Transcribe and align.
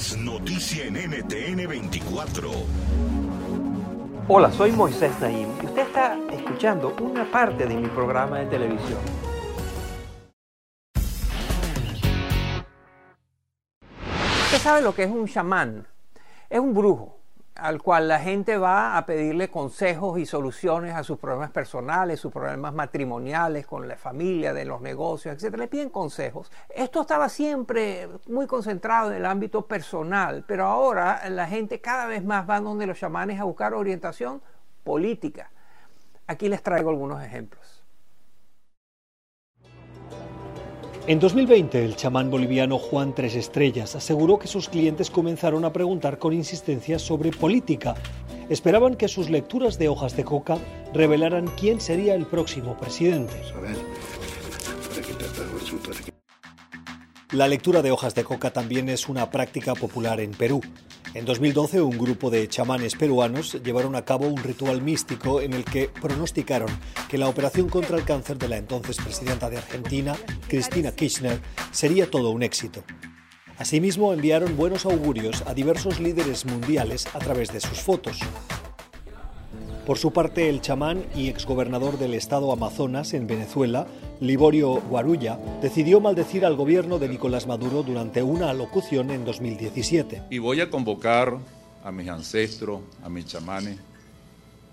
Es 0.00 0.16
noticia 0.16 0.86
en 0.86 0.94
NTN 0.94 1.68
24. 1.68 2.50
Hola, 4.28 4.50
soy 4.50 4.72
Moisés 4.72 5.12
Naim 5.20 5.46
y 5.62 5.66
usted 5.66 5.82
está 5.82 6.16
escuchando 6.32 6.96
una 7.02 7.30
parte 7.30 7.66
de 7.66 7.74
mi 7.74 7.86
programa 7.86 8.38
de 8.38 8.46
televisión. 8.46 8.98
Usted 14.46 14.58
sabe 14.62 14.80
lo 14.80 14.94
que 14.94 15.02
es 15.02 15.10
un 15.10 15.28
chamán. 15.28 15.86
Es 16.48 16.60
un 16.60 16.72
brujo 16.72 17.19
al 17.60 17.82
cual 17.82 18.08
la 18.08 18.18
gente 18.18 18.56
va 18.56 18.96
a 18.96 19.06
pedirle 19.06 19.50
consejos 19.50 20.18
y 20.18 20.26
soluciones 20.26 20.94
a 20.94 21.04
sus 21.04 21.18
problemas 21.18 21.50
personales, 21.50 22.20
sus 22.20 22.32
problemas 22.32 22.72
matrimoniales, 22.72 23.66
con 23.66 23.86
la 23.86 23.96
familia, 23.96 24.52
de 24.52 24.64
los 24.64 24.80
negocios, 24.80 25.42
etc. 25.42 25.56
Le 25.56 25.68
piden 25.68 25.90
consejos. 25.90 26.50
Esto 26.68 27.02
estaba 27.02 27.28
siempre 27.28 28.08
muy 28.28 28.46
concentrado 28.46 29.10
en 29.10 29.18
el 29.18 29.26
ámbito 29.26 29.66
personal, 29.66 30.44
pero 30.46 30.66
ahora 30.66 31.28
la 31.28 31.46
gente 31.46 31.80
cada 31.80 32.06
vez 32.06 32.24
más 32.24 32.48
va 32.48 32.60
donde 32.60 32.86
los 32.86 32.98
chamanes 32.98 33.40
a 33.40 33.44
buscar 33.44 33.74
orientación 33.74 34.42
política. 34.84 35.50
Aquí 36.26 36.48
les 36.48 36.62
traigo 36.62 36.90
algunos 36.90 37.22
ejemplos. 37.22 37.79
En 41.10 41.18
2020, 41.18 41.84
el 41.84 41.96
chamán 41.96 42.30
boliviano 42.30 42.78
Juan 42.78 43.16
Tres 43.16 43.34
Estrellas 43.34 43.96
aseguró 43.96 44.38
que 44.38 44.46
sus 44.46 44.68
clientes 44.68 45.10
comenzaron 45.10 45.64
a 45.64 45.72
preguntar 45.72 46.20
con 46.20 46.32
insistencia 46.32 47.00
sobre 47.00 47.32
política. 47.32 47.96
Esperaban 48.48 48.94
que 48.94 49.08
sus 49.08 49.28
lecturas 49.28 49.76
de 49.76 49.88
hojas 49.88 50.16
de 50.16 50.22
coca 50.22 50.56
revelaran 50.94 51.48
quién 51.58 51.80
sería 51.80 52.14
el 52.14 52.26
próximo 52.26 52.78
presidente. 52.78 53.34
La 57.32 57.48
lectura 57.48 57.82
de 57.82 57.90
hojas 57.90 58.14
de 58.14 58.22
coca 58.22 58.52
también 58.52 58.88
es 58.88 59.08
una 59.08 59.32
práctica 59.32 59.74
popular 59.74 60.20
en 60.20 60.30
Perú. 60.30 60.60
En 61.12 61.24
2012, 61.24 61.80
un 61.80 61.98
grupo 61.98 62.30
de 62.30 62.46
chamanes 62.46 62.94
peruanos 62.94 63.60
llevaron 63.64 63.96
a 63.96 64.04
cabo 64.04 64.28
un 64.28 64.36
ritual 64.36 64.80
místico 64.80 65.40
en 65.40 65.54
el 65.54 65.64
que 65.64 65.88
pronosticaron 65.88 66.68
que 67.08 67.18
la 67.18 67.28
operación 67.28 67.68
contra 67.68 67.96
el 67.98 68.04
cáncer 68.04 68.38
de 68.38 68.46
la 68.46 68.58
entonces 68.58 68.96
presidenta 68.96 69.50
de 69.50 69.58
Argentina, 69.58 70.14
Cristina 70.46 70.92
Kirchner, 70.92 71.40
sería 71.72 72.08
todo 72.08 72.30
un 72.30 72.44
éxito. 72.44 72.84
Asimismo, 73.58 74.12
enviaron 74.12 74.56
buenos 74.56 74.86
augurios 74.86 75.42
a 75.46 75.52
diversos 75.52 75.98
líderes 75.98 76.46
mundiales 76.46 77.08
a 77.12 77.18
través 77.18 77.52
de 77.52 77.60
sus 77.60 77.80
fotos. 77.80 78.20
Por 79.86 79.98
su 79.98 80.12
parte, 80.12 80.48
el 80.48 80.60
chamán 80.60 81.04
y 81.16 81.28
exgobernador 81.28 81.98
del 81.98 82.14
estado 82.14 82.52
Amazonas 82.52 83.14
en 83.14 83.26
Venezuela, 83.26 83.86
Liborio 84.20 84.74
Guarulla, 84.74 85.38
decidió 85.62 86.00
maldecir 86.00 86.44
al 86.44 86.54
gobierno 86.54 86.98
de 86.98 87.08
Nicolás 87.08 87.46
Maduro 87.46 87.82
durante 87.82 88.22
una 88.22 88.50
alocución 88.50 89.10
en 89.10 89.24
2017. 89.24 90.22
Y 90.30 90.38
voy 90.38 90.60
a 90.60 90.70
convocar 90.70 91.38
a 91.82 91.90
mis 91.90 92.08
ancestros, 92.08 92.82
a 93.02 93.08
mis 93.08 93.26
chamanes, 93.26 93.78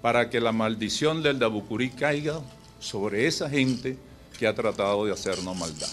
para 0.02 0.30
que 0.30 0.42
la 0.42 0.52
maldición 0.52 1.24
del 1.24 1.40
Dabucurí 1.40 1.90
caiga 1.90 2.42
sobre 2.80 3.28
esa 3.28 3.50
gente 3.50 3.98
que 4.38 4.46
ha 4.46 4.54
tratado 4.54 5.06
de 5.06 5.14
hacernos 5.14 5.58
maldad. 5.58 5.88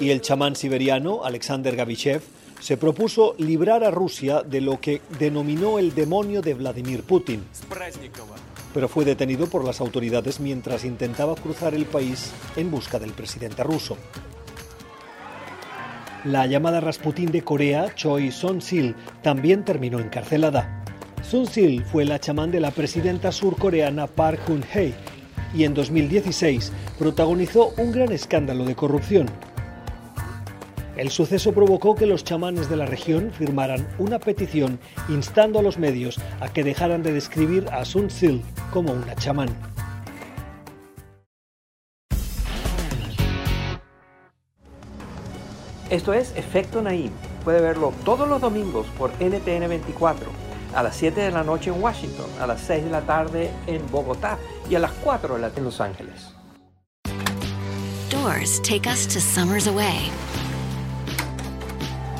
Y 0.00 0.10
el 0.10 0.20
chamán 0.20 0.56
siberiano, 0.56 1.24
Alexander 1.24 1.76
Gavichev, 1.76 2.22
se 2.62 2.76
propuso 2.76 3.34
librar 3.38 3.82
a 3.82 3.90
Rusia 3.90 4.42
de 4.42 4.60
lo 4.60 4.80
que 4.80 5.00
denominó 5.18 5.80
el 5.80 5.96
demonio 5.96 6.42
de 6.42 6.54
Vladimir 6.54 7.02
Putin. 7.02 7.42
Pero 8.72 8.88
fue 8.88 9.04
detenido 9.04 9.48
por 9.48 9.64
las 9.64 9.80
autoridades 9.80 10.38
mientras 10.38 10.84
intentaba 10.84 11.34
cruzar 11.34 11.74
el 11.74 11.86
país 11.86 12.30
en 12.54 12.70
busca 12.70 13.00
del 13.00 13.10
presidente 13.10 13.64
ruso. 13.64 13.96
La 16.24 16.46
llamada 16.46 16.80
Rasputín 16.80 17.32
de 17.32 17.42
Corea, 17.42 17.92
Choi 17.96 18.30
Son-sil, 18.30 18.94
también 19.24 19.64
terminó 19.64 19.98
encarcelada. 19.98 20.84
Sun-sil 21.28 21.84
fue 21.84 22.04
la 22.04 22.20
chamán 22.20 22.52
de 22.52 22.60
la 22.60 22.70
presidenta 22.70 23.32
surcoreana 23.32 24.06
Park 24.06 24.40
Geun-hye 24.46 24.94
y 25.52 25.64
en 25.64 25.74
2016 25.74 26.72
protagonizó 26.96 27.74
un 27.76 27.90
gran 27.90 28.12
escándalo 28.12 28.64
de 28.64 28.76
corrupción. 28.76 29.51
El 30.96 31.10
suceso 31.10 31.52
provocó 31.52 31.94
que 31.94 32.04
los 32.04 32.22
chamanes 32.22 32.68
de 32.68 32.76
la 32.76 32.84
región 32.84 33.32
firmaran 33.32 33.88
una 33.98 34.18
petición 34.18 34.78
instando 35.08 35.58
a 35.58 35.62
los 35.62 35.78
medios 35.78 36.20
a 36.40 36.52
que 36.52 36.62
dejaran 36.62 37.02
de 37.02 37.14
describir 37.14 37.66
a 37.72 37.86
Sun 37.86 38.10
Sil 38.12 38.44
como 38.70 38.92
una 38.92 39.14
chamán. 39.14 39.48
Esto 45.88 46.12
es 46.12 46.34
Efecto 46.36 46.82
Naim. 46.82 47.10
Puede 47.42 47.60
verlo 47.60 47.92
todos 48.04 48.28
los 48.28 48.40
domingos 48.40 48.86
por 48.98 49.10
NTN 49.12 49.68
24, 49.68 50.26
a 50.74 50.82
las 50.82 50.96
7 50.96 51.20
de 51.22 51.30
la 51.30 51.42
noche 51.42 51.70
en 51.70 51.82
Washington, 51.82 52.26
a 52.38 52.46
las 52.46 52.60
6 52.62 52.84
de 52.84 52.90
la 52.90 53.00
tarde 53.02 53.50
en 53.66 53.82
Bogotá 53.90 54.38
y 54.70 54.74
a 54.74 54.78
las 54.78 54.92
4 54.92 55.34
de 55.34 55.40
la 55.40 55.48
tarde 55.48 55.60
en 55.60 55.64
Los 55.64 55.80
Ángeles. 55.80 56.34
Doors 58.10 58.60
take 58.60 58.86
us 58.86 59.06
to 59.06 59.20
summers 59.20 59.66
away 59.66 60.10